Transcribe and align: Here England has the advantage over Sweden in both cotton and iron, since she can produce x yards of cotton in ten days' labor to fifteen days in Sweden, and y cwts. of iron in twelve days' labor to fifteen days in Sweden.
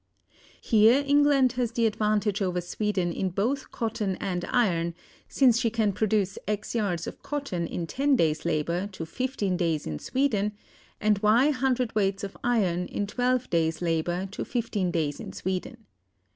Here 0.63 1.03
England 1.05 1.51
has 1.51 1.73
the 1.73 1.85
advantage 1.85 2.41
over 2.41 2.59
Sweden 2.59 3.11
in 3.13 3.29
both 3.29 3.69
cotton 3.69 4.15
and 4.15 4.43
iron, 4.45 4.95
since 5.27 5.59
she 5.59 5.69
can 5.69 5.93
produce 5.93 6.39
x 6.47 6.73
yards 6.73 7.05
of 7.05 7.21
cotton 7.21 7.67
in 7.67 7.85
ten 7.85 8.15
days' 8.15 8.43
labor 8.43 8.87
to 8.93 9.05
fifteen 9.05 9.57
days 9.57 9.85
in 9.85 9.99
Sweden, 9.99 10.53
and 10.99 11.19
y 11.19 11.51
cwts. 11.51 12.23
of 12.23 12.35
iron 12.43 12.87
in 12.87 13.05
twelve 13.05 13.47
days' 13.51 13.79
labor 13.79 14.25
to 14.31 14.43
fifteen 14.43 14.89
days 14.89 15.19
in 15.19 15.33
Sweden. 15.33 15.85